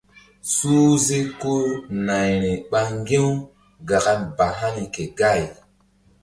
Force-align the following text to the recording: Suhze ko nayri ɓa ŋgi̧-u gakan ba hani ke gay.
Suhze 0.53 1.17
ko 1.39 1.53
nayri 2.05 2.51
ɓa 2.69 2.81
ŋgi̧-u 2.99 3.29
gakan 3.87 4.21
ba 4.37 4.45
hani 4.59 4.83
ke 4.93 5.03
gay. 5.17 5.43